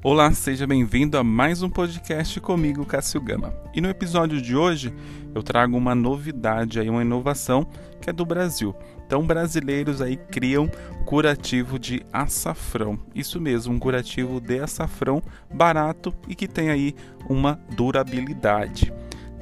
[0.00, 3.52] Olá, seja bem-vindo a mais um podcast comigo, Cássio Gama.
[3.74, 4.94] E no episódio de hoje
[5.34, 7.66] eu trago uma novidade aí, uma inovação
[8.00, 8.72] que é do Brasil.
[9.04, 10.70] Então, brasileiros aí criam
[11.04, 12.96] curativo de açafrão.
[13.12, 15.20] Isso mesmo, um curativo de açafrão
[15.52, 16.94] barato e que tem aí
[17.28, 18.92] uma durabilidade.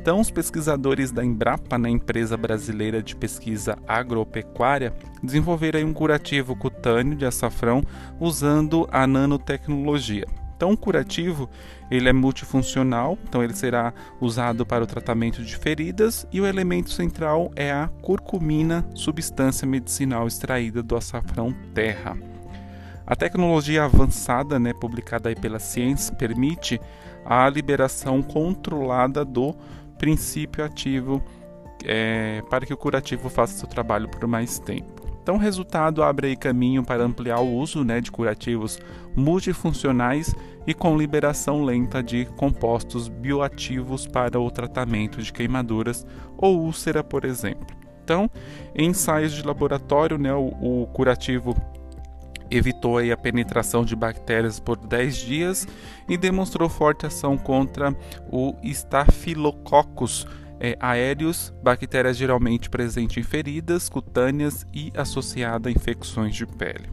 [0.01, 7.15] Então, os pesquisadores da Embrapa, na empresa brasileira de pesquisa agropecuária, desenvolveram um curativo cutâneo
[7.15, 7.83] de açafrão
[8.19, 10.25] usando a nanotecnologia.
[10.57, 11.51] Então, curativo
[11.91, 16.91] ele é multifuncional, então ele será usado para o tratamento de feridas e o elemento
[16.91, 22.17] central é a curcumina, substância medicinal extraída do açafrão terra.
[23.07, 26.81] A tecnologia avançada, né, publicada aí pela ciência, permite
[27.25, 29.55] a liberação controlada do
[29.99, 31.23] princípio ativo
[31.85, 34.96] é, para que o curativo faça seu trabalho por mais tempo.
[35.27, 38.79] Então, o resultado abre aí caminho para ampliar o uso né, de curativos
[39.17, 40.33] multifuncionais
[40.65, 46.07] e com liberação lenta de compostos bioativos para o tratamento de queimaduras
[46.39, 47.67] ou úlcera, por exemplo.
[48.05, 48.31] Então,
[48.73, 51.57] em ensaios de laboratório, né, o, o curativo
[52.49, 55.67] evitou a penetração de bactérias por 10 dias
[56.09, 57.93] e demonstrou forte ação contra
[58.31, 60.25] o Staphylococcus
[60.61, 66.89] é, aéreos, bactérias geralmente presentes em feridas cutâneas e associada a infecções de pele.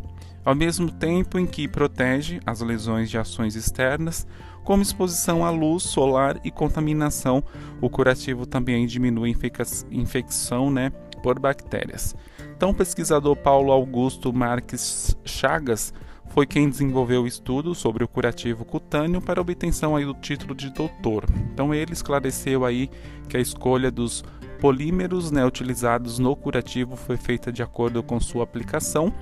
[0.46, 4.28] Ao mesmo tempo em que protege as lesões de ações externas,
[4.64, 7.44] como exposição à luz solar e contaminação,
[7.82, 10.90] o curativo também diminui a infecção né,
[11.22, 12.16] por bactérias.
[12.56, 15.94] Então, o pesquisador Paulo Augusto Marques Chagas
[16.34, 20.72] foi quem desenvolveu o estudo sobre o curativo cutâneo para obtenção aí do título de
[20.72, 21.26] doutor.
[21.54, 22.90] Então ele esclareceu aí
[23.30, 24.26] que a escolha dos
[24.60, 29.14] polímeros né, utilizados no curativo foi feita de acordo com sua aplicação,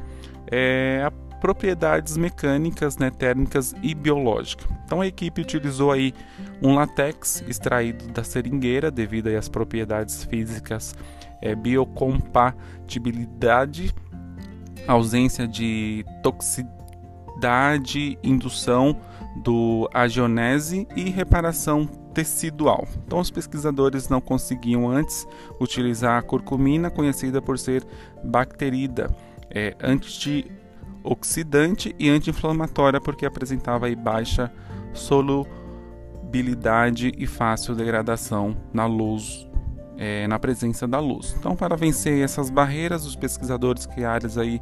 [0.50, 4.66] é, propriedades mecânicas, né, térmicas e biológicas.
[4.86, 6.14] Então a equipe utilizou aí
[6.62, 10.96] um latex extraído da seringueira devido às propriedades físicas,
[11.42, 13.94] é, biocompatibilidade,
[14.88, 16.80] ausência de toxicidade
[17.42, 18.96] idade, indução
[19.36, 22.88] do agionese e reparação tecidual.
[23.06, 25.28] Então, os pesquisadores não conseguiam antes
[25.60, 27.84] utilizar a curcumina, conhecida por ser
[28.24, 29.10] bacterida,
[29.50, 34.54] é, antioxidante e anti-inflamatória, porque apresentava aí baixa
[34.94, 39.50] solubilidade e fácil degradação na luz,
[39.98, 41.36] é, na presença da luz.
[41.40, 44.62] Então, para vencer essas barreiras, os pesquisadores criaram aí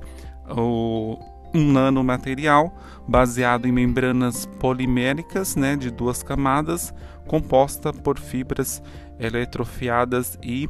[0.50, 2.76] o um nanomaterial
[3.08, 6.94] baseado em membranas poliméricas né, de duas camadas,
[7.28, 8.82] composta por fibras
[9.20, 10.70] eletrofiadas e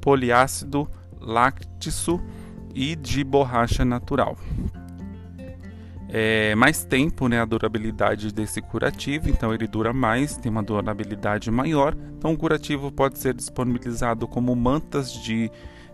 [0.00, 0.88] poliácido
[1.20, 2.22] láctico
[2.74, 4.36] e de borracha natural.
[6.10, 11.50] É, mais tempo né, a durabilidade desse curativo, então ele dura mais, tem uma durabilidade
[11.50, 11.94] maior.
[12.16, 15.50] Então, o curativo pode ser disponibilizado como mantas de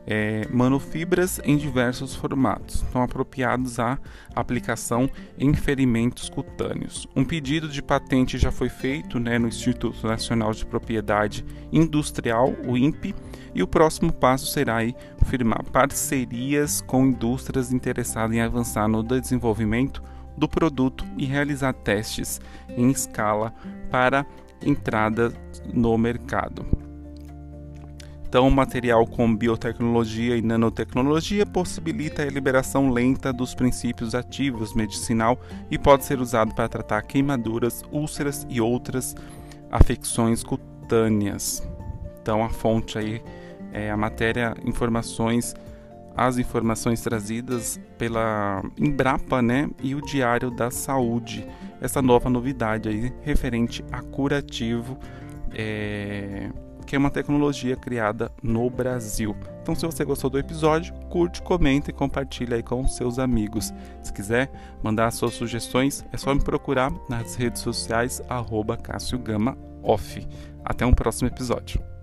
[0.06, 3.98] é, manofibras em diversos formatos, estão apropriados à
[4.34, 7.08] aplicação em ferimentos cutâneos.
[7.14, 12.76] Um pedido de patente já foi feito né, no Instituto Nacional de Propriedade Industrial, o
[12.76, 13.14] INPE,
[13.54, 14.94] e o próximo passo será aí,
[15.26, 20.02] firmar parcerias com indústrias interessadas em avançar no desenvolvimento
[20.36, 23.54] do produto e realizar testes em escala
[23.90, 24.26] para
[24.60, 25.32] entrada
[25.72, 26.83] no mercado.
[28.34, 35.38] Então, o material com biotecnologia e nanotecnologia possibilita a liberação lenta dos princípios ativos medicinal
[35.70, 39.14] e pode ser usado para tratar queimaduras, úlceras e outras
[39.70, 41.62] afecções cutâneas.
[42.20, 43.22] Então, a fonte aí
[43.72, 45.54] é a matéria, informações,
[46.16, 51.46] as informações trazidas pela Embrapa, né, e o Diário da Saúde.
[51.80, 54.98] Essa nova novidade aí referente a curativo.
[55.52, 56.50] É
[56.86, 59.36] que é uma tecnologia criada no Brasil.
[59.62, 63.72] Então, se você gostou do episódio, curte, comenta e compartilha aí com seus amigos.
[64.02, 64.50] Se quiser
[64.82, 70.26] mandar suas sugestões, é só me procurar nas redes sociais arroba Cássio Gama Off.
[70.64, 71.93] Até um próximo episódio.